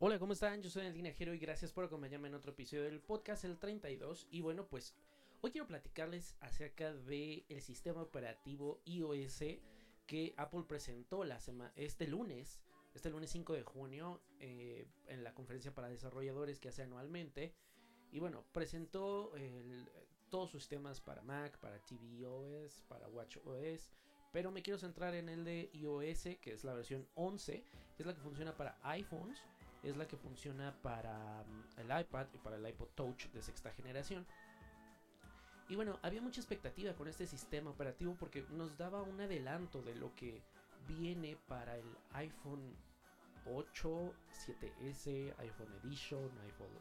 [0.00, 0.62] Hola, ¿cómo están?
[0.62, 4.28] Yo soy el Dinajero y gracias por acompañarme en otro episodio del podcast, el 32.
[4.30, 4.94] Y bueno, pues
[5.40, 9.42] hoy quiero platicarles acerca del el sistema operativo iOS
[10.06, 12.60] que Apple presentó la semana, este lunes,
[12.94, 17.52] este lunes 5 de junio, eh, en la conferencia para desarrolladores que hace anualmente.
[18.12, 19.32] Y bueno, presentó
[20.30, 23.90] todos sus sistemas para Mac, para tvOS, para WatchOS.
[24.30, 27.64] Pero me quiero centrar en el de iOS, que es la versión 11,
[27.96, 29.42] que es la que funciona para iPhones
[29.82, 33.70] es la que funciona para mm, el iPad y para el iPod Touch de sexta
[33.72, 34.26] generación.
[35.68, 39.94] Y bueno, había mucha expectativa con este sistema operativo porque nos daba un adelanto de
[39.94, 40.42] lo que
[40.86, 42.74] viene para el iPhone
[43.44, 44.14] 8,
[44.46, 46.72] 7S, iPhone Edition, iPhone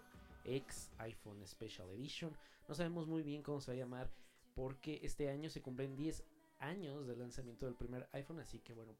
[0.45, 2.31] X, iPhone Special Edition.
[2.67, 4.09] No sabemos muy bien cómo se va a llamar
[4.55, 6.23] porque este año se cumplen 10
[6.59, 8.95] años del lanzamiento del primer iPhone, así que bueno,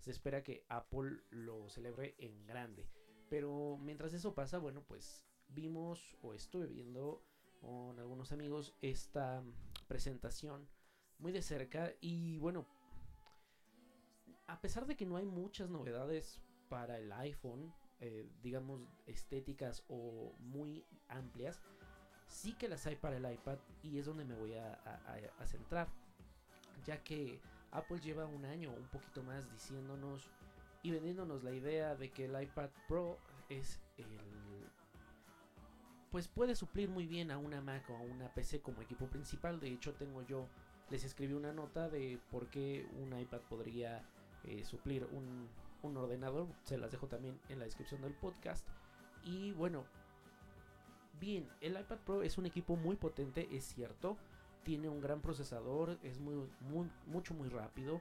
[0.00, 2.86] se espera que Apple lo celebre en grande.
[3.28, 7.22] Pero mientras eso pasa, bueno, pues vimos o estuve viendo
[7.60, 9.42] con algunos amigos esta
[9.88, 10.68] presentación
[11.18, 12.66] muy de cerca y bueno,
[14.46, 20.34] a pesar de que no hay muchas novedades para el iPhone, eh, digamos estéticas o
[20.38, 21.62] muy amplias,
[22.26, 24.74] sí que las hay para el iPad y es donde me voy a,
[25.38, 25.88] a centrar,
[26.84, 30.30] ya que Apple lleva un año o un poquito más diciéndonos
[30.84, 33.18] y vendiéndonos la idea de que el iPad Pro
[33.48, 34.06] es el
[36.10, 39.58] pues puede suplir muy bien a una Mac o a una PC como equipo principal.
[39.58, 40.46] De hecho, tengo yo
[40.88, 44.04] les escribí una nota de por qué un iPad podría
[44.44, 45.48] eh, suplir un,
[45.82, 46.46] un ordenador.
[46.62, 48.64] Se las dejo también en la descripción del podcast.
[49.24, 49.86] Y bueno,
[51.18, 54.16] bien, el iPad Pro es un equipo muy potente, es cierto.
[54.62, 58.00] Tiene un gran procesador, es muy, muy, mucho, muy rápido.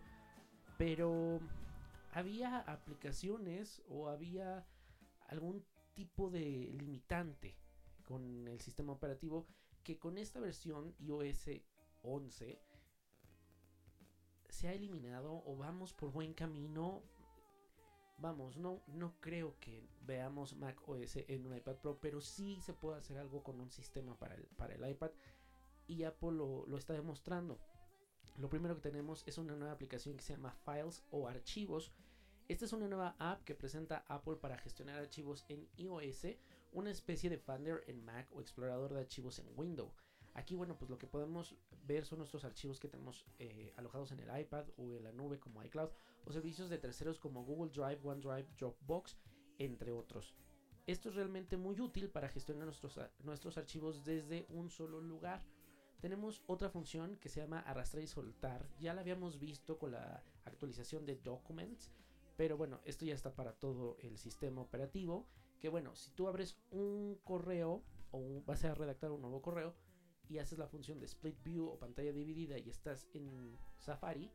[0.77, 1.39] Pero
[2.13, 4.65] había aplicaciones o había
[5.27, 5.65] algún
[5.95, 7.55] tipo de limitante
[8.03, 9.47] con el sistema operativo
[9.83, 11.49] que con esta versión iOS
[12.03, 12.59] 11
[14.49, 17.01] se ha eliminado o vamos por buen camino.
[18.19, 22.73] Vamos, no, no creo que veamos Mac OS en un iPad Pro, pero sí se
[22.73, 25.11] puede hacer algo con un sistema para el, para el iPad
[25.87, 27.59] y Apple lo, lo está demostrando.
[28.37, 31.91] Lo primero que tenemos es una nueva aplicación que se llama Files o Archivos.
[32.47, 36.25] Esta es una nueva app que presenta Apple para gestionar archivos en iOS,
[36.71, 39.93] una especie de Finder en Mac o explorador de archivos en Windows.
[40.33, 41.55] Aquí, bueno, pues lo que podemos
[41.85, 45.39] ver son nuestros archivos que tenemos eh, alojados en el iPad o en la nube
[45.39, 45.89] como iCloud
[46.25, 49.15] o servicios de terceros como Google Drive, OneDrive, Dropbox,
[49.59, 50.35] entre otros.
[50.87, 55.43] Esto es realmente muy útil para gestionar nuestros, nuestros archivos desde un solo lugar.
[56.03, 58.67] Tenemos otra función que se llama arrastrar y soltar.
[58.77, 61.93] Ya la habíamos visto con la actualización de Documents.
[62.35, 65.25] Pero bueno, esto ya está para todo el sistema operativo.
[65.61, 69.75] Que bueno, si tú abres un correo o vas a redactar un nuevo correo
[70.27, 74.29] y haces la función de split view o pantalla dividida y estás en Safari,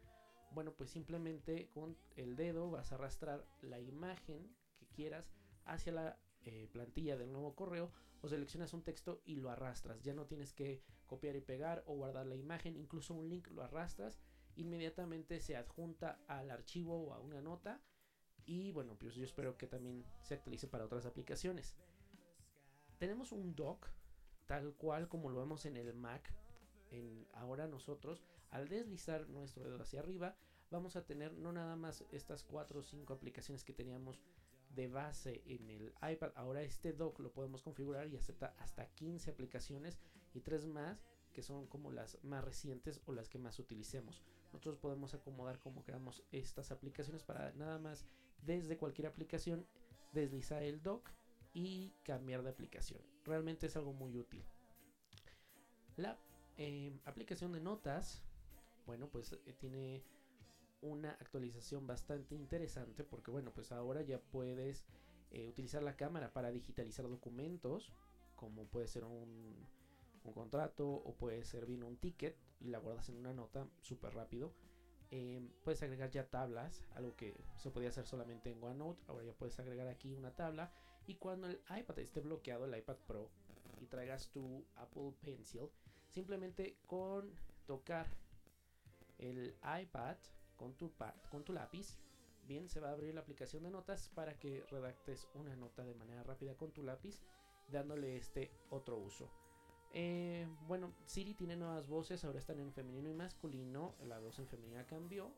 [0.52, 5.34] bueno, pues simplemente con el dedo vas a arrastrar la imagen que quieras
[5.66, 10.02] hacia la eh, plantilla del nuevo correo o seleccionas un texto y lo arrastras.
[10.02, 13.62] Ya no tienes que copiar y pegar o guardar la imagen, incluso un link lo
[13.62, 14.18] arrastras,
[14.56, 17.80] inmediatamente se adjunta al archivo o a una nota
[18.44, 21.76] y bueno, pues yo espero que también se actualice para otras aplicaciones.
[22.98, 23.86] Tenemos un dock
[24.46, 26.34] tal cual como lo vemos en el Mac.
[26.90, 30.36] En, ahora nosotros al deslizar nuestro dedo hacia arriba
[30.70, 34.18] vamos a tener no nada más estas 4 o 5 aplicaciones que teníamos
[34.78, 36.30] de base en el iPad.
[36.36, 39.98] Ahora este dock lo podemos configurar y acepta hasta 15 aplicaciones
[40.34, 44.22] y 3 más que son como las más recientes o las que más utilicemos.
[44.52, 48.06] Nosotros podemos acomodar como queramos estas aplicaciones para nada más
[48.42, 49.66] desde cualquier aplicación
[50.12, 51.10] deslizar el dock
[51.52, 53.02] y cambiar de aplicación.
[53.24, 54.44] Realmente es algo muy útil.
[55.96, 56.16] La
[56.56, 58.22] em, aplicación de notas,
[58.86, 60.04] bueno, pues eh, tiene
[60.80, 64.84] una actualización bastante interesante porque bueno, pues ahora ya puedes
[65.30, 67.92] eh, utilizar la cámara para digitalizar documentos,
[68.36, 69.54] como puede ser un,
[70.24, 74.14] un contrato o puede ser bien un ticket y la guardas en una nota súper
[74.14, 74.52] rápido.
[75.10, 79.02] Em, puedes agregar ya tablas, algo que se podía hacer solamente en OneNote.
[79.08, 80.70] Ahora ya puedes agregar aquí una tabla.
[81.06, 83.30] Y cuando el iPad esté bloqueado, el iPad Pro,
[83.80, 85.70] y traigas tu Apple Pencil,
[86.10, 87.32] simplemente con
[87.66, 88.06] tocar
[89.18, 90.16] el iPad
[90.58, 90.92] con tu,
[91.30, 91.96] con tu lápiz,
[92.46, 95.94] bien se va a abrir la aplicación de notas para que redactes una nota de
[95.94, 97.20] manera rápida con tu lápiz,
[97.70, 99.30] dándole este otro uso.
[99.92, 104.46] Eh, bueno, Siri tiene nuevas voces, ahora están en femenino y masculino, la voz en
[104.46, 105.30] femenina cambió.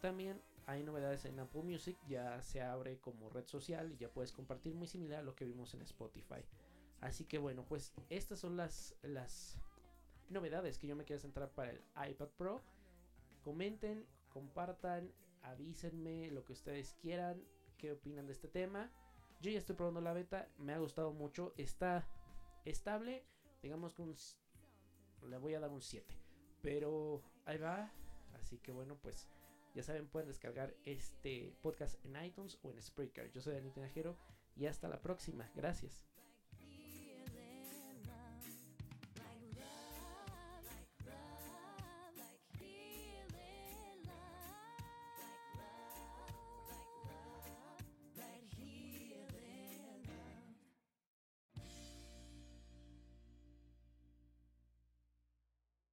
[0.00, 4.32] También hay novedades en Apple Music, ya se abre como red social y ya puedes
[4.32, 6.44] compartir muy similar a lo que vimos en Spotify.
[7.00, 9.58] Así que bueno, pues estas son las, las
[10.30, 12.62] novedades que yo me quiero centrar para el iPad Pro.
[13.42, 15.10] Comenten, compartan,
[15.42, 17.42] avísenme lo que ustedes quieran,
[17.78, 18.90] qué opinan de este tema.
[19.40, 22.06] Yo ya estoy probando la beta, me ha gustado mucho, está
[22.64, 23.24] estable,
[23.62, 24.16] digamos que un,
[25.28, 26.14] le voy a dar un 7,
[26.62, 27.92] pero ahí va,
[28.34, 29.28] así que bueno, pues
[29.74, 33.30] ya saben, pueden descargar este podcast en iTunes o en Spreaker.
[33.32, 34.16] Yo soy Daniel Tinajero
[34.56, 36.04] y hasta la próxima, gracias.